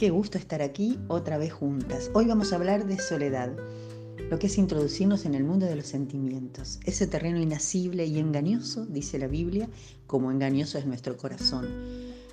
Qué 0.00 0.08
gusto 0.08 0.38
estar 0.38 0.62
aquí 0.62 0.98
otra 1.08 1.36
vez 1.36 1.52
juntas. 1.52 2.10
Hoy 2.14 2.24
vamos 2.24 2.54
a 2.54 2.56
hablar 2.56 2.86
de 2.86 2.98
soledad, 2.98 3.54
lo 4.30 4.38
que 4.38 4.46
es 4.46 4.56
introducirnos 4.56 5.26
en 5.26 5.34
el 5.34 5.44
mundo 5.44 5.66
de 5.66 5.76
los 5.76 5.88
sentimientos, 5.88 6.80
ese 6.86 7.06
terreno 7.06 7.38
inacible 7.38 8.06
y 8.06 8.18
engañoso, 8.18 8.86
dice 8.86 9.18
la 9.18 9.26
Biblia, 9.26 9.68
como 10.06 10.30
engañoso 10.30 10.78
es 10.78 10.86
nuestro 10.86 11.18
corazón. 11.18 11.68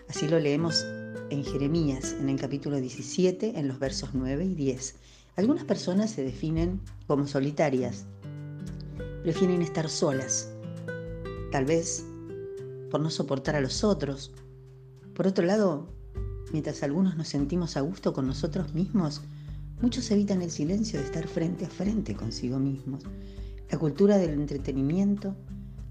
Así 0.07 0.29
lo 0.29 0.39
leemos 0.39 0.85
en 1.29 1.43
Jeremías, 1.43 2.15
en 2.17 2.29
el 2.29 2.39
capítulo 2.39 2.77
17, 2.77 3.59
en 3.59 3.67
los 3.67 3.79
versos 3.79 4.11
9 4.13 4.45
y 4.45 4.55
10. 4.55 4.95
Algunas 5.35 5.65
personas 5.65 6.11
se 6.11 6.23
definen 6.23 6.79
como 7.05 7.27
solitarias, 7.27 8.05
prefieren 9.23 9.61
estar 9.61 9.89
solas, 9.89 10.53
tal 11.51 11.65
vez 11.65 12.05
por 12.89 13.01
no 13.01 13.09
soportar 13.09 13.57
a 13.57 13.61
los 13.61 13.83
otros. 13.83 14.31
Por 15.13 15.27
otro 15.27 15.45
lado, 15.45 15.96
Mientras 16.51 16.81
algunos 16.81 17.17
nos 17.17 17.27
sentimos 17.27 17.75
a 17.75 17.81
gusto 17.81 18.13
con 18.13 18.25
nosotros 18.25 18.73
mismos, 18.73 19.21
muchos 19.81 20.09
evitan 20.11 20.41
el 20.41 20.49
silencio 20.49 20.97
de 20.99 21.05
estar 21.05 21.27
frente 21.27 21.65
a 21.65 21.69
frente 21.69 22.15
consigo 22.15 22.57
mismos. 22.57 23.03
La 23.69 23.77
cultura 23.77 24.17
del 24.17 24.31
entretenimiento 24.31 25.35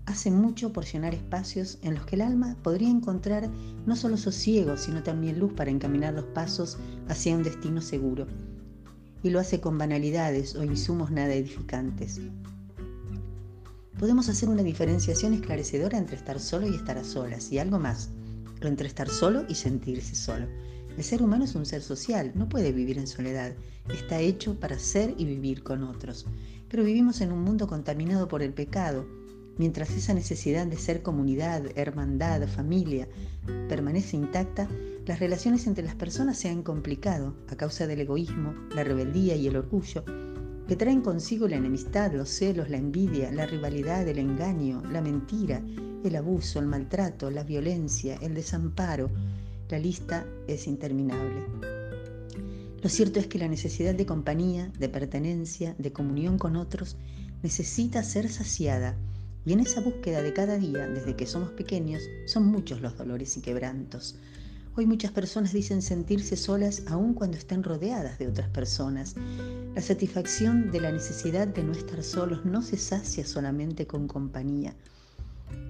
hace 0.06 0.30
mucho 0.30 0.72
por 0.72 0.86
llenar 0.86 1.14
espacios 1.14 1.78
en 1.82 1.94
los 1.94 2.06
que 2.06 2.16
el 2.16 2.22
alma 2.22 2.56
podría 2.62 2.88
encontrar 2.88 3.50
no 3.84 3.96
solo 3.96 4.16
sosiego, 4.16 4.78
sino 4.78 5.02
también 5.02 5.38
luz 5.38 5.52
para 5.52 5.70
encaminar 5.70 6.14
los 6.14 6.24
pasos 6.24 6.78
hacia 7.08 7.36
un 7.36 7.42
destino 7.42 7.82
seguro. 7.82 8.26
Y 9.22 9.30
lo 9.30 9.40
hace 9.40 9.60
con 9.60 9.76
banalidades 9.76 10.54
o 10.54 10.64
insumos 10.64 11.10
nada 11.10 11.34
edificantes. 11.34 12.20
Podemos 13.98 14.28
hacer 14.30 14.48
una 14.48 14.62
diferenciación 14.62 15.34
esclarecedora 15.34 15.98
entre 15.98 16.16
estar 16.16 16.40
solo 16.40 16.66
y 16.66 16.74
estar 16.74 16.96
a 16.96 17.04
solas, 17.04 17.52
y 17.52 17.58
algo 17.58 17.78
más 17.78 18.10
entre 18.62 18.88
estar 18.88 19.08
solo 19.08 19.44
y 19.48 19.54
sentirse 19.54 20.14
solo. 20.14 20.46
El 20.96 21.04
ser 21.04 21.22
humano 21.22 21.44
es 21.44 21.54
un 21.54 21.66
ser 21.66 21.82
social, 21.82 22.32
no 22.34 22.48
puede 22.48 22.72
vivir 22.72 22.98
en 22.98 23.06
soledad, 23.06 23.52
está 23.92 24.18
hecho 24.18 24.58
para 24.58 24.78
ser 24.78 25.14
y 25.18 25.26
vivir 25.26 25.62
con 25.62 25.82
otros. 25.82 26.26
Pero 26.68 26.84
vivimos 26.84 27.20
en 27.20 27.32
un 27.32 27.42
mundo 27.42 27.66
contaminado 27.66 28.28
por 28.28 28.42
el 28.42 28.54
pecado. 28.54 29.06
Mientras 29.58 29.90
esa 29.90 30.14
necesidad 30.14 30.66
de 30.66 30.76
ser 30.76 31.02
comunidad, 31.02 31.64
hermandad, 31.76 32.46
familia 32.48 33.08
permanece 33.68 34.16
intacta, 34.16 34.68
las 35.06 35.20
relaciones 35.20 35.66
entre 35.66 35.84
las 35.84 35.94
personas 35.94 36.38
se 36.38 36.48
han 36.48 36.62
complicado 36.62 37.34
a 37.48 37.56
causa 37.56 37.86
del 37.86 38.00
egoísmo, 38.00 38.54
la 38.74 38.82
rebeldía 38.82 39.36
y 39.36 39.46
el 39.46 39.56
orgullo, 39.56 40.04
que 40.66 40.76
traen 40.76 41.00
consigo 41.00 41.46
la 41.46 41.56
enemistad, 41.56 42.12
los 42.12 42.28
celos, 42.28 42.68
la 42.70 42.76
envidia, 42.76 43.30
la 43.30 43.46
rivalidad, 43.46 44.06
el 44.08 44.18
engaño, 44.18 44.82
la 44.90 45.00
mentira, 45.00 45.62
el 46.08 46.16
abuso, 46.16 46.58
el 46.58 46.66
maltrato, 46.66 47.30
la 47.30 47.44
violencia, 47.44 48.16
el 48.22 48.34
desamparo. 48.34 49.10
La 49.68 49.78
lista 49.78 50.26
es 50.46 50.66
interminable. 50.66 51.44
Lo 52.82 52.88
cierto 52.88 53.18
es 53.18 53.26
que 53.26 53.38
la 53.38 53.48
necesidad 53.48 53.94
de 53.94 54.06
compañía, 54.06 54.70
de 54.78 54.88
pertenencia, 54.88 55.74
de 55.78 55.92
comunión 55.92 56.38
con 56.38 56.56
otros, 56.56 56.96
necesita 57.42 58.02
ser 58.02 58.28
saciada. 58.28 58.96
Y 59.44 59.52
en 59.52 59.60
esa 59.60 59.80
búsqueda 59.80 60.22
de 60.22 60.32
cada 60.32 60.56
día, 60.56 60.86
desde 60.88 61.16
que 61.16 61.26
somos 61.26 61.50
pequeños, 61.50 62.02
son 62.26 62.46
muchos 62.46 62.80
los 62.80 62.96
dolores 62.96 63.36
y 63.36 63.40
quebrantos. 63.40 64.16
Hoy 64.76 64.84
muchas 64.84 65.10
personas 65.10 65.52
dicen 65.54 65.80
sentirse 65.80 66.36
solas 66.36 66.82
aun 66.86 67.14
cuando 67.14 67.38
estén 67.38 67.62
rodeadas 67.62 68.18
de 68.18 68.28
otras 68.28 68.50
personas. 68.50 69.14
La 69.74 69.80
satisfacción 69.80 70.70
de 70.70 70.80
la 70.80 70.92
necesidad 70.92 71.48
de 71.48 71.64
no 71.64 71.72
estar 71.72 72.02
solos 72.02 72.44
no 72.44 72.60
se 72.60 72.76
sacia 72.76 73.24
solamente 73.24 73.86
con 73.86 74.06
compañía. 74.06 74.76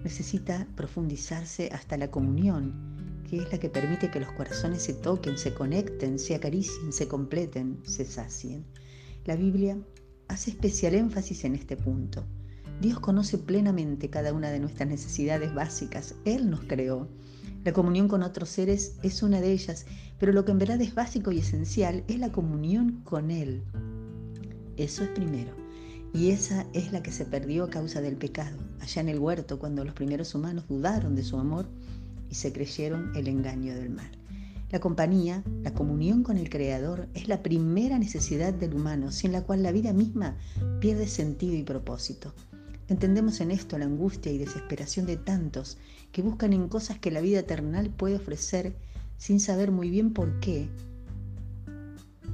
Necesita 0.04 0.66
profundizarse 0.76 1.68
hasta 1.72 1.96
la 1.96 2.10
comunión, 2.10 3.22
que 3.28 3.38
es 3.38 3.52
la 3.52 3.58
que 3.58 3.68
permite 3.68 4.10
que 4.10 4.20
los 4.20 4.32
corazones 4.32 4.82
se 4.82 4.94
toquen, 4.94 5.36
se 5.36 5.52
conecten, 5.52 6.18
se 6.18 6.34
acaricien, 6.34 6.92
se 6.92 7.08
completen, 7.08 7.80
se 7.84 8.04
sacien. 8.04 8.64
La 9.24 9.36
Biblia 9.36 9.78
hace 10.28 10.50
especial 10.50 10.94
énfasis 10.94 11.44
en 11.44 11.54
este 11.54 11.76
punto. 11.76 12.24
Dios 12.80 13.00
conoce 13.00 13.38
plenamente 13.38 14.10
cada 14.10 14.32
una 14.32 14.50
de 14.50 14.60
nuestras 14.60 14.88
necesidades 14.88 15.54
básicas. 15.54 16.14
Él 16.24 16.50
nos 16.50 16.60
creó. 16.60 17.08
La 17.64 17.72
comunión 17.72 18.06
con 18.06 18.22
otros 18.22 18.50
seres 18.50 18.96
es 19.02 19.22
una 19.22 19.40
de 19.40 19.50
ellas, 19.50 19.86
pero 20.20 20.32
lo 20.32 20.44
que 20.44 20.52
en 20.52 20.58
verdad 20.58 20.80
es 20.80 20.94
básico 20.94 21.32
y 21.32 21.38
esencial 21.38 22.04
es 22.06 22.18
la 22.18 22.30
comunión 22.30 23.00
con 23.02 23.30
Él. 23.30 23.64
Eso 24.76 25.02
es 25.02 25.10
primero. 25.10 25.65
Y 26.12 26.30
esa 26.30 26.66
es 26.72 26.92
la 26.92 27.02
que 27.02 27.12
se 27.12 27.24
perdió 27.24 27.64
a 27.64 27.70
causa 27.70 28.00
del 28.00 28.16
pecado, 28.16 28.56
allá 28.80 29.02
en 29.02 29.08
el 29.08 29.18
huerto, 29.18 29.58
cuando 29.58 29.84
los 29.84 29.94
primeros 29.94 30.34
humanos 30.34 30.64
dudaron 30.68 31.14
de 31.14 31.24
su 31.24 31.38
amor 31.38 31.66
y 32.30 32.34
se 32.34 32.52
creyeron 32.52 33.14
el 33.16 33.28
engaño 33.28 33.74
del 33.74 33.90
mal. 33.90 34.10
La 34.70 34.80
compañía, 34.80 35.44
la 35.62 35.72
comunión 35.72 36.24
con 36.24 36.38
el 36.38 36.50
Creador, 36.50 37.08
es 37.14 37.28
la 37.28 37.42
primera 37.42 37.98
necesidad 37.98 38.52
del 38.52 38.74
humano, 38.74 39.12
sin 39.12 39.30
la 39.30 39.42
cual 39.42 39.62
la 39.62 39.70
vida 39.70 39.92
misma 39.92 40.36
pierde 40.80 41.06
sentido 41.06 41.54
y 41.54 41.62
propósito. 41.62 42.34
Entendemos 42.88 43.40
en 43.40 43.50
esto 43.50 43.78
la 43.78 43.84
angustia 43.84 44.32
y 44.32 44.38
desesperación 44.38 45.06
de 45.06 45.16
tantos 45.16 45.78
que 46.12 46.22
buscan 46.22 46.52
en 46.52 46.68
cosas 46.68 46.98
que 46.98 47.10
la 47.10 47.20
vida 47.20 47.40
eternal 47.40 47.90
puede 47.90 48.16
ofrecer 48.16 48.74
sin 49.18 49.40
saber 49.40 49.70
muy 49.70 49.90
bien 49.90 50.12
por 50.12 50.40
qué 50.40 50.68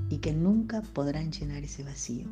y 0.09 0.19
que 0.19 0.33
nunca 0.33 0.83
podrán 0.83 1.33
llenar 1.33 1.65
ese 1.65 1.83
vacío. 1.83 2.27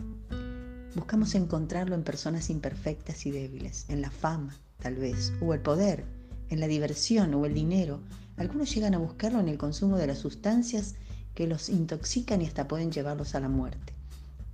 Buscamos 0.94 1.36
encontrarlo 1.36 1.94
en 1.94 2.02
personas 2.02 2.50
imperfectas 2.50 3.24
y 3.24 3.30
débiles, 3.30 3.84
en 3.88 4.00
la 4.00 4.10
fama, 4.10 4.58
tal 4.80 4.96
vez, 4.96 5.32
o 5.40 5.54
el 5.54 5.60
poder, 5.60 6.04
en 6.48 6.58
la 6.58 6.66
diversión 6.66 7.32
o 7.34 7.46
el 7.46 7.54
dinero. 7.54 8.00
Algunos 8.36 8.74
llegan 8.74 8.94
a 8.94 8.98
buscarlo 8.98 9.38
en 9.38 9.48
el 9.48 9.56
consumo 9.56 9.96
de 9.98 10.08
las 10.08 10.18
sustancias 10.18 10.96
que 11.34 11.46
los 11.46 11.68
intoxican 11.68 12.42
y 12.42 12.46
hasta 12.46 12.66
pueden 12.66 12.90
llevarlos 12.90 13.36
a 13.36 13.40
la 13.40 13.48
muerte. 13.48 13.94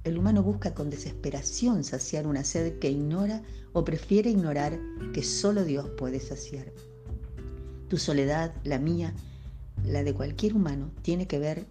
El 0.04 0.18
humano 0.18 0.42
busca 0.42 0.74
con 0.74 0.90
desesperación 0.90 1.84
saciar 1.84 2.26
una 2.26 2.44
sed 2.44 2.78
que 2.78 2.90
ignora 2.90 3.42
o 3.72 3.84
prefiere 3.84 4.30
ignorar 4.30 4.78
que 5.14 5.22
solo 5.22 5.64
Dios 5.64 5.88
puede 5.96 6.20
saciar. 6.20 6.70
Tu 7.88 7.96
soledad, 7.96 8.54
la 8.62 8.78
mía, 8.78 9.14
la 9.84 10.04
de 10.04 10.12
cualquier 10.12 10.54
humano, 10.54 10.90
tiene 11.02 11.26
que 11.26 11.38
ver 11.38 11.66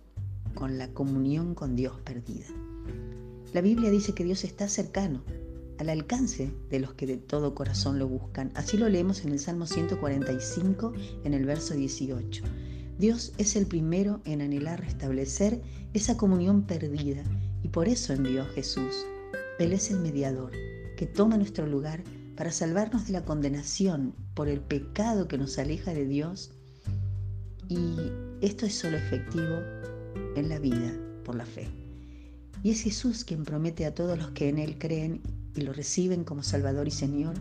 con 0.54 0.78
la 0.78 0.88
comunión 0.90 1.54
con 1.54 1.76
Dios 1.76 2.00
perdida. 2.04 2.48
La 3.56 3.62
Biblia 3.62 3.90
dice 3.90 4.12
que 4.12 4.26
Dios 4.26 4.44
está 4.44 4.68
cercano, 4.68 5.24
al 5.78 5.88
alcance 5.88 6.52
de 6.70 6.82
los 6.82 6.94
que 6.94 7.08
de 7.08 7.16
todo 7.16 7.56
corazón 7.56 8.00
lo 8.00 8.06
buscan. 8.06 8.52
Así 8.54 8.76
lo 8.76 8.90
leemos 8.90 9.24
en 9.24 9.32
el 9.32 9.40
Salmo 9.40 9.66
145, 9.66 10.92
en 11.24 11.34
el 11.34 11.46
verso 11.46 11.74
18. 11.74 12.44
Dios 13.00 13.32
es 13.38 13.56
el 13.56 13.66
primero 13.66 14.20
en 14.26 14.42
anhelar 14.42 14.82
restablecer 14.82 15.62
esa 15.94 16.18
comunión 16.18 16.64
perdida 16.64 17.24
y 17.64 17.70
por 17.70 17.88
eso 17.88 18.12
envió 18.12 18.42
a 18.42 18.48
Jesús. 18.48 19.06
Él 19.58 19.72
es 19.72 19.90
el 19.90 20.02
mediador 20.02 20.52
que 20.98 21.06
toma 21.06 21.38
nuestro 21.38 21.66
lugar 21.66 22.04
para 22.36 22.52
salvarnos 22.52 23.08
de 23.08 23.14
la 23.14 23.24
condenación 23.24 24.14
por 24.34 24.50
el 24.50 24.60
pecado 24.60 25.30
que 25.30 25.38
nos 25.38 25.58
aleja 25.58 25.94
de 25.94 26.06
Dios. 26.06 26.52
Y 27.70 27.96
esto 28.42 28.66
es 28.66 28.76
solo 28.76 28.98
efectivo 28.98 29.62
en 30.36 30.50
la 30.50 30.60
vida 30.60 30.92
por 31.24 31.36
la 31.36 31.46
fe. 31.46 31.85
Y 32.66 32.72
es 32.72 32.82
Jesús 32.82 33.24
quien 33.26 33.44
promete 33.44 33.86
a 33.86 33.94
todos 33.94 34.18
los 34.18 34.32
que 34.32 34.50
en 34.50 34.58
Él 34.58 34.80
creen 34.80 35.22
y 35.54 35.62
lo 35.62 35.72
reciben 35.72 36.24
como 36.24 36.42
Salvador 36.42 36.88
y 36.88 36.92
Señor, 36.92 37.36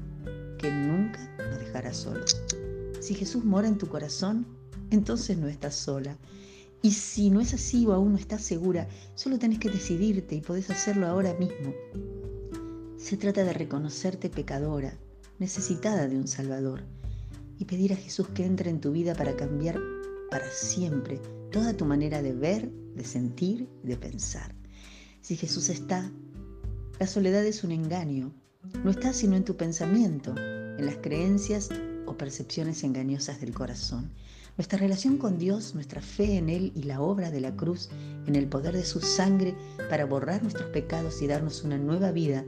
que 0.59 0.71
nunca 0.71 1.19
nos 1.39 1.61
dejará 1.61 1.95
solos. 1.95 2.37
Si 3.01 3.15
Jesús 3.15 3.43
mora 3.43 3.67
en 3.67 3.79
tu 3.79 3.89
corazón, 3.89 4.47
entonces 4.91 5.39
no 5.39 5.49
estás 5.49 5.77
sola. 5.77 6.19
Y 6.83 6.91
si 6.91 7.31
no 7.31 7.41
es 7.41 7.55
así 7.55 7.87
o 7.87 7.95
aún 7.95 8.13
no 8.13 8.19
estás 8.19 8.43
segura, 8.43 8.87
solo 9.15 9.39
tenés 9.39 9.61
que 9.61 9.71
decidirte 9.71 10.35
y 10.35 10.43
podés 10.43 10.69
hacerlo 10.69 11.07
ahora 11.07 11.33
mismo. 11.39 11.73
Se 12.99 13.17
trata 13.17 13.45
de 13.45 13.55
reconocerte 13.55 14.29
pecadora, 14.29 14.99
necesitada 15.39 16.07
de 16.07 16.19
un 16.19 16.29
Salvador, 16.29 16.83
y 17.59 17.65
pedir 17.65 17.95
a 17.95 17.97
Jesús 17.97 18.29
que 18.35 18.45
entre 18.45 18.69
en 18.69 18.79
tu 18.79 18.93
vida 18.93 19.15
para 19.15 19.35
cambiar 19.35 19.81
para 20.31 20.51
siempre 20.51 21.19
toda 21.51 21.75
tu 21.75 21.87
manera 21.87 22.21
de 22.21 22.35
ver, 22.35 22.71
de 22.95 23.05
sentir, 23.05 23.71
de 23.83 23.97
pensar. 23.97 24.64
Si 25.25 25.37
Jesús 25.37 25.71
está, 25.71 26.13
la 27.01 27.07
soledad 27.07 27.47
es 27.47 27.65
un 27.65 27.73
engaño. 27.73 28.35
No 28.85 28.91
está 28.91 29.15
sino 29.15 29.37
en 29.37 29.45
tu 29.47 29.57
pensamiento, 29.57 30.35
en 30.37 30.85
las 30.85 30.99
creencias 30.99 31.71
o 32.05 32.19
percepciones 32.19 32.85
engañosas 32.85 33.41
del 33.41 33.55
corazón. 33.55 34.11
Nuestra 34.59 34.79
relación 34.79 35.17
con 35.17 35.39
Dios, 35.39 35.75
nuestra 35.75 36.03
fe 36.03 36.37
en 36.37 36.51
Él 36.51 36.73
y 36.75 36.83
la 36.83 37.01
obra 37.01 37.31
de 37.31 37.41
la 37.41 37.57
cruz, 37.57 37.89
en 38.27 38.37
el 38.37 38.49
poder 38.49 38.75
de 38.75 38.85
su 38.85 39.01
sangre 39.01 39.57
para 39.89 40.05
borrar 40.05 40.43
nuestros 40.43 40.69
pecados 40.69 41.23
y 41.23 41.27
darnos 41.27 41.65
una 41.65 41.79
nueva 41.79 42.13
vida 42.13 42.45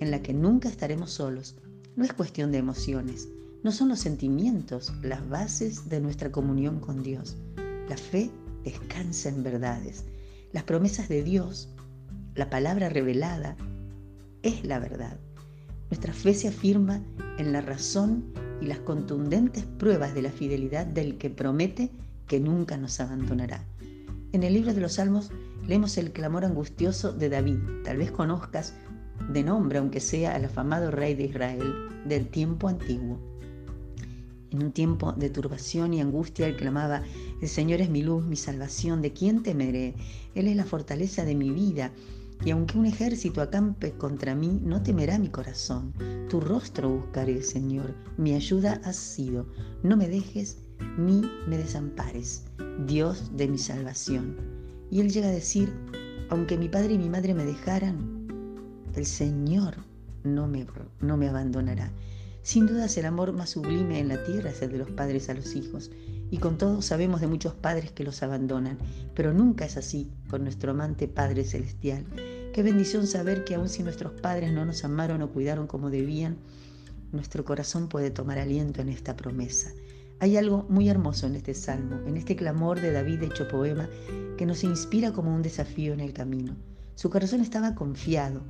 en 0.00 0.10
la 0.10 0.20
que 0.20 0.34
nunca 0.34 0.68
estaremos 0.68 1.12
solos, 1.12 1.54
no 1.94 2.04
es 2.04 2.12
cuestión 2.12 2.50
de 2.50 2.58
emociones, 2.58 3.28
no 3.62 3.70
son 3.70 3.90
los 3.90 4.00
sentimientos 4.00 4.92
las 5.02 5.28
bases 5.28 5.88
de 5.88 6.00
nuestra 6.00 6.32
comunión 6.32 6.80
con 6.80 7.04
Dios. 7.04 7.36
La 7.88 7.96
fe 7.96 8.32
descansa 8.64 9.28
en 9.28 9.44
verdades. 9.44 10.04
Las 10.50 10.64
promesas 10.64 11.08
de 11.08 11.22
Dios, 11.22 11.68
la 12.38 12.50
palabra 12.50 12.88
revelada, 12.88 13.56
es 14.44 14.64
la 14.64 14.78
verdad. 14.78 15.18
Nuestra 15.90 16.12
fe 16.12 16.34
se 16.34 16.46
afirma 16.46 17.02
en 17.36 17.52
la 17.52 17.60
razón 17.60 18.32
y 18.62 18.66
las 18.66 18.78
contundentes 18.78 19.64
pruebas 19.64 20.14
de 20.14 20.22
la 20.22 20.30
fidelidad 20.30 20.86
del 20.86 21.18
que 21.18 21.30
promete 21.30 21.90
que 22.28 22.38
nunca 22.38 22.76
nos 22.76 23.00
abandonará. 23.00 23.64
En 24.30 24.44
el 24.44 24.54
libro 24.54 24.72
de 24.72 24.80
los 24.80 24.92
Salmos 24.94 25.32
leemos 25.66 25.98
el 25.98 26.12
clamor 26.12 26.44
angustioso 26.44 27.12
de 27.12 27.28
David. 27.28 27.58
Tal 27.82 27.96
vez 27.96 28.12
conozcas 28.12 28.74
de 29.32 29.42
nombre, 29.42 29.78
aunque 29.78 29.98
sea 29.98 30.36
al 30.36 30.44
afamado 30.44 30.92
rey 30.92 31.14
de 31.14 31.24
Israel 31.24 31.74
del 32.06 32.28
tiempo 32.28 32.68
antiguo. 32.68 33.18
En 34.50 34.62
un 34.62 34.72
tiempo 34.72 35.12
de 35.12 35.28
turbación 35.28 35.92
y 35.92 36.00
angustia, 36.00 36.46
él 36.46 36.56
clamaba, 36.56 37.02
el 37.42 37.48
Señor 37.48 37.80
es 37.80 37.90
mi 37.90 38.02
luz, 38.02 38.24
mi 38.24 38.36
salvación, 38.36 39.02
¿de 39.02 39.12
quién 39.12 39.42
temeré? 39.42 39.94
Él 40.34 40.46
es 40.46 40.56
la 40.56 40.64
fortaleza 40.64 41.24
de 41.24 41.34
mi 41.34 41.50
vida. 41.50 41.92
Y 42.44 42.50
aunque 42.50 42.78
un 42.78 42.86
ejército 42.86 43.42
acampe 43.42 43.92
contra 43.92 44.34
mí, 44.34 44.60
no 44.62 44.82
temerá 44.82 45.18
mi 45.18 45.28
corazón. 45.28 45.92
Tu 46.28 46.40
rostro 46.40 46.88
buscaré, 46.88 47.42
Señor. 47.42 47.94
Mi 48.16 48.34
ayuda 48.34 48.80
has 48.84 48.96
sido. 48.96 49.46
No 49.82 49.96
me 49.96 50.08
dejes 50.08 50.58
ni 50.96 51.22
me 51.46 51.58
desampares, 51.58 52.44
Dios 52.86 53.36
de 53.36 53.48
mi 53.48 53.58
salvación. 53.58 54.36
Y 54.90 55.00
él 55.00 55.10
llega 55.10 55.28
a 55.28 55.32
decir, 55.32 55.72
aunque 56.30 56.56
mi 56.56 56.68
padre 56.68 56.94
y 56.94 56.98
mi 56.98 57.08
madre 57.08 57.34
me 57.34 57.44
dejaran, 57.44 58.26
el 58.94 59.06
Señor 59.06 59.76
no 60.24 60.46
me, 60.46 60.66
no 61.00 61.16
me 61.16 61.28
abandonará. 61.28 61.92
Sin 62.42 62.66
dudas 62.66 62.96
el 62.96 63.06
amor 63.06 63.32
más 63.32 63.50
sublime 63.50 63.98
en 63.98 64.08
la 64.08 64.22
tierra 64.24 64.50
es 64.50 64.62
el 64.62 64.70
de 64.70 64.78
los 64.78 64.90
padres 64.90 65.28
a 65.28 65.34
los 65.34 65.54
hijos, 65.54 65.90
y 66.30 66.38
con 66.38 66.58
todo 66.58 66.82
sabemos 66.82 67.20
de 67.20 67.26
muchos 67.26 67.54
padres 67.54 67.92
que 67.92 68.04
los 68.04 68.22
abandonan, 68.22 68.78
pero 69.14 69.32
nunca 69.32 69.64
es 69.64 69.76
así 69.76 70.10
con 70.28 70.44
nuestro 70.44 70.72
amante 70.72 71.08
Padre 71.08 71.44
Celestial. 71.44 72.04
Qué 72.52 72.62
bendición 72.62 73.06
saber 73.06 73.44
que 73.44 73.54
aun 73.54 73.68
si 73.68 73.82
nuestros 73.82 74.12
padres 74.20 74.52
no 74.52 74.64
nos 74.64 74.84
amaron 74.84 75.22
o 75.22 75.30
cuidaron 75.30 75.66
como 75.66 75.90
debían, 75.90 76.38
nuestro 77.12 77.44
corazón 77.44 77.88
puede 77.88 78.10
tomar 78.10 78.38
aliento 78.38 78.82
en 78.82 78.88
esta 78.88 79.16
promesa. 79.16 79.70
Hay 80.20 80.36
algo 80.36 80.66
muy 80.68 80.88
hermoso 80.88 81.26
en 81.26 81.36
este 81.36 81.54
salmo, 81.54 82.00
en 82.06 82.16
este 82.16 82.36
clamor 82.36 82.80
de 82.80 82.92
David 82.92 83.22
hecho 83.22 83.46
poema, 83.46 83.88
que 84.36 84.46
nos 84.46 84.64
inspira 84.64 85.12
como 85.12 85.34
un 85.34 85.42
desafío 85.42 85.92
en 85.92 86.00
el 86.00 86.12
camino. 86.12 86.56
Su 86.96 87.08
corazón 87.08 87.40
estaba 87.40 87.74
confiado, 87.74 88.42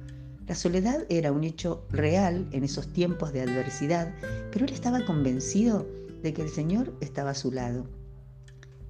la 0.48 0.54
soledad 0.54 1.04
era 1.10 1.30
un 1.30 1.44
hecho 1.44 1.86
real 1.90 2.48
en 2.52 2.64
esos 2.64 2.88
tiempos 2.88 3.34
de 3.34 3.42
adversidad, 3.42 4.14
pero 4.50 4.64
él 4.64 4.72
estaba 4.72 5.04
convencido 5.04 5.86
de 6.22 6.32
que 6.32 6.42
el 6.42 6.48
Señor 6.48 6.96
estaba 7.00 7.30
a 7.30 7.34
su 7.34 7.52
lado. 7.52 7.88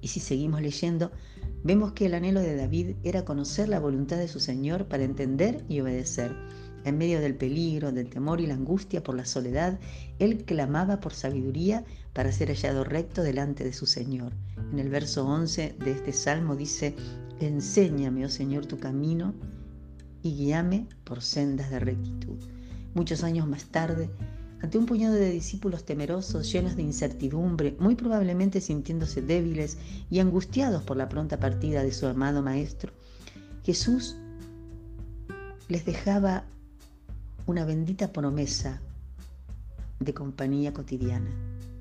Y 0.01 0.07
si 0.07 0.19
seguimos 0.19 0.61
leyendo, 0.61 1.11
vemos 1.63 1.91
que 1.93 2.05
el 2.05 2.13
anhelo 2.13 2.39
de 2.39 2.55
David 2.55 2.95
era 3.03 3.25
conocer 3.25 3.69
la 3.69 3.79
voluntad 3.79 4.17
de 4.17 4.27
su 4.27 4.39
Señor 4.39 4.87
para 4.87 5.03
entender 5.03 5.65
y 5.67 5.81
obedecer. 5.81 6.35
En 6.85 6.97
medio 6.97 7.19
del 7.19 7.35
peligro, 7.35 7.91
del 7.91 8.09
temor 8.09 8.39
y 8.39 8.47
la 8.47 8.53
angustia 8.53 9.03
por 9.03 9.15
la 9.15 9.25
soledad, 9.25 9.79
él 10.17 10.45
clamaba 10.45 11.01
por 11.01 11.13
sabiduría 11.13 11.83
para 12.13 12.31
ser 12.31 12.47
hallado 12.47 12.85
recto 12.85 13.21
delante 13.21 13.65
de 13.65 13.73
su 13.73 13.85
Señor. 13.85 14.33
En 14.71 14.79
el 14.79 14.89
verso 14.89 15.27
11 15.27 15.75
de 15.77 15.91
este 15.91 16.13
salmo 16.13 16.55
dice, 16.55 16.95
Enséñame, 17.41 18.25
oh 18.25 18.29
Señor, 18.29 18.65
tu 18.65 18.77
camino 18.77 19.33
y 20.23 20.35
guíame 20.35 20.87
por 21.03 21.21
sendas 21.21 21.69
de 21.69 21.79
rectitud. 21.79 22.37
Muchos 22.93 23.23
años 23.23 23.47
más 23.47 23.65
tarde, 23.65 24.09
ante 24.61 24.77
un 24.77 24.85
puñado 24.85 25.15
de 25.15 25.31
discípulos 25.31 25.85
temerosos, 25.85 26.51
llenos 26.51 26.75
de 26.75 26.81
incertidumbre, 26.81 27.75
muy 27.79 27.95
probablemente 27.95 28.59
sintiéndose 28.59 29.21
débiles 29.21 29.77
y 30.09 30.19
angustiados 30.19 30.83
por 30.83 30.97
la 30.97 31.07
pronta 31.07 31.39
partida 31.39 31.83
de 31.83 31.93
su 31.93 32.07
amado 32.07 32.41
Maestro, 32.41 32.91
Jesús 33.63 34.15
les 35.69 35.85
dejaba 35.85 36.43
una 37.45 37.63
bendita 37.63 38.11
promesa 38.11 38.81
de 39.99 40.13
compañía 40.13 40.73
cotidiana. 40.73 41.29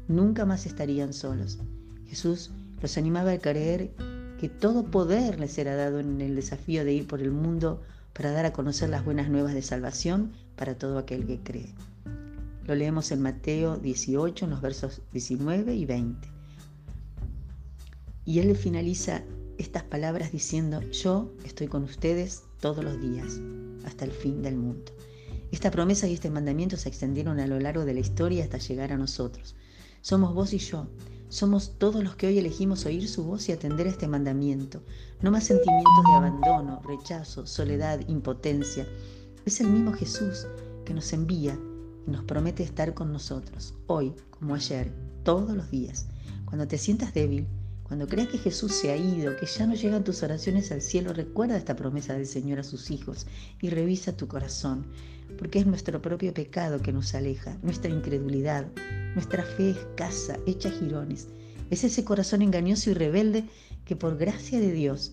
Nunca 0.06 0.44
más 0.44 0.66
estarían 0.66 1.12
solos. 1.12 1.58
Jesús 2.06 2.50
los 2.80 2.96
animaba 2.96 3.32
a 3.32 3.38
creer 3.38 3.90
que 4.38 4.48
todo 4.48 4.90
poder 4.90 5.40
les 5.40 5.58
era 5.58 5.75
dado 5.75 6.00
en 6.00 6.20
el 6.20 6.36
desafío 6.36 6.84
de 6.84 6.92
ir 6.92 7.06
por 7.06 7.20
el 7.20 7.32
mundo 7.32 7.82
para 8.12 8.32
dar 8.32 8.46
a 8.46 8.52
conocer 8.52 8.88
las 8.88 9.04
buenas 9.04 9.28
nuevas 9.28 9.54
de 9.54 9.62
salvación 9.62 10.32
para 10.56 10.76
todo 10.76 10.98
aquel 10.98 11.26
que 11.26 11.40
cree. 11.40 11.75
Lo 12.68 12.74
leemos 12.74 13.10
en 13.12 13.22
Mateo 13.22 13.78
18, 13.78 14.44
en 14.44 14.50
los 14.50 14.60
versos 14.60 15.00
19 15.12 15.74
y 15.74 15.86
20. 15.86 16.28
Y 18.26 18.40
él 18.40 18.54
finaliza 18.56 19.22
estas 19.56 19.84
palabras 19.84 20.32
diciendo, 20.32 20.82
yo 20.90 21.32
estoy 21.46 21.68
con 21.68 21.84
ustedes 21.84 22.42
todos 22.60 22.84
los 22.84 23.00
días, 23.00 23.40
hasta 23.86 24.04
el 24.04 24.10
fin 24.10 24.42
del 24.42 24.56
mundo. 24.56 24.92
Esta 25.50 25.70
promesa 25.70 26.08
y 26.08 26.12
este 26.12 26.28
mandamiento 26.28 26.76
se 26.76 26.90
extendieron 26.90 27.40
a 27.40 27.46
lo 27.46 27.58
largo 27.58 27.86
de 27.86 27.94
la 27.94 28.00
historia 28.00 28.44
hasta 28.44 28.58
llegar 28.58 28.92
a 28.92 28.98
nosotros. 28.98 29.56
Somos 30.02 30.34
vos 30.34 30.52
y 30.52 30.58
yo, 30.58 30.88
somos 31.30 31.78
todos 31.78 32.04
los 32.04 32.16
que 32.16 32.26
hoy 32.26 32.36
elegimos 32.36 32.84
oír 32.84 33.08
su 33.08 33.24
voz 33.24 33.48
y 33.48 33.52
atender 33.52 33.86
a 33.86 33.90
este 33.90 34.08
mandamiento. 34.08 34.82
No 35.22 35.30
más 35.30 35.44
sentimientos 35.44 36.04
de 36.06 36.16
abandono, 36.16 36.82
rechazo, 36.86 37.46
soledad, 37.46 38.06
impotencia. 38.08 38.86
Es 39.46 39.58
el 39.62 39.68
mismo 39.68 39.94
Jesús 39.94 40.46
que 40.84 40.92
nos 40.92 41.14
envía 41.14 41.58
nos 42.06 42.24
promete 42.24 42.62
estar 42.62 42.94
con 42.94 43.12
nosotros, 43.12 43.74
hoy 43.86 44.14
como 44.30 44.54
ayer, 44.54 44.92
todos 45.24 45.56
los 45.56 45.70
días. 45.70 46.06
Cuando 46.44 46.66
te 46.66 46.78
sientas 46.78 47.12
débil, 47.12 47.46
cuando 47.82 48.06
creas 48.06 48.28
que 48.28 48.38
Jesús 48.38 48.72
se 48.72 48.90
ha 48.90 48.96
ido, 48.96 49.36
que 49.36 49.46
ya 49.46 49.66
no 49.66 49.74
llegan 49.74 50.04
tus 50.04 50.22
oraciones 50.22 50.70
al 50.72 50.82
cielo, 50.82 51.14
recuerda 51.14 51.56
esta 51.56 51.74
promesa 51.74 52.14
del 52.14 52.26
Señor 52.26 52.58
a 52.58 52.62
sus 52.62 52.90
hijos 52.90 53.26
y 53.60 53.70
revisa 53.70 54.16
tu 54.16 54.28
corazón, 54.28 54.86
porque 55.38 55.58
es 55.58 55.66
nuestro 55.66 56.00
propio 56.02 56.34
pecado 56.34 56.80
que 56.80 56.92
nos 56.92 57.14
aleja, 57.14 57.56
nuestra 57.62 57.90
incredulidad, 57.90 58.66
nuestra 59.14 59.42
fe 59.42 59.70
escasa, 59.70 60.38
hecha 60.46 60.70
jirones. 60.70 61.28
Es 61.70 61.82
ese 61.82 62.04
corazón 62.04 62.42
engañoso 62.42 62.90
y 62.90 62.94
rebelde 62.94 63.44
que 63.84 63.96
por 63.96 64.18
gracia 64.18 64.60
de 64.60 64.72
Dios 64.72 65.12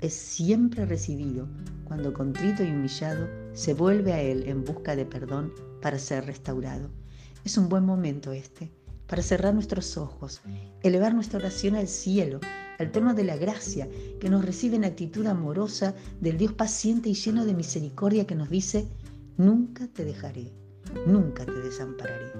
es 0.00 0.12
siempre 0.12 0.84
recibido 0.84 1.48
cuando 1.84 2.12
contrito 2.12 2.62
y 2.62 2.70
humillado 2.70 3.28
se 3.54 3.72
vuelve 3.72 4.12
a 4.12 4.20
Él 4.20 4.44
en 4.46 4.64
busca 4.64 4.96
de 4.96 5.04
perdón 5.04 5.52
para 5.86 6.00
ser 6.00 6.26
restaurado. 6.26 6.90
Es 7.44 7.56
un 7.56 7.68
buen 7.68 7.84
momento 7.84 8.32
este 8.32 8.72
para 9.06 9.22
cerrar 9.22 9.54
nuestros 9.54 9.96
ojos, 9.96 10.40
elevar 10.82 11.14
nuestra 11.14 11.38
oración 11.38 11.76
al 11.76 11.86
cielo, 11.86 12.40
al 12.80 12.90
trono 12.90 13.14
de 13.14 13.22
la 13.22 13.36
gracia, 13.36 13.88
que 14.18 14.28
nos 14.28 14.44
recibe 14.44 14.74
en 14.74 14.84
actitud 14.84 15.24
amorosa 15.28 15.94
del 16.20 16.38
Dios 16.38 16.54
paciente 16.54 17.08
y 17.08 17.14
lleno 17.14 17.44
de 17.44 17.54
misericordia 17.54 18.26
que 18.26 18.34
nos 18.34 18.50
dice, 18.50 18.88
nunca 19.36 19.86
te 19.86 20.04
dejaré, 20.04 20.52
nunca 21.06 21.46
te 21.46 21.60
desampararé 21.60 22.32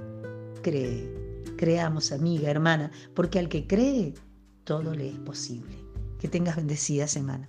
cree. 0.61 1.09
Creamos, 1.57 2.11
amiga, 2.11 2.51
hermana, 2.51 2.91
porque 3.15 3.39
al 3.39 3.49
que 3.49 3.69
cree, 3.69 4.15
todo 4.65 4.93
le 4.93 5.11
es 5.11 5.19
posible. 5.21 5.77
Que 6.19 6.27
tengas 6.27 6.57
bendecida 6.57 7.07
semana. 7.07 7.49